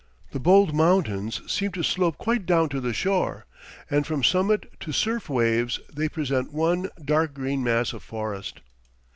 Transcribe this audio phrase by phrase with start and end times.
[0.31, 3.45] The bold mountains seem to slope quite down to the shore,
[3.87, 8.61] and from summit to surf waves they present one dark green mass of forest.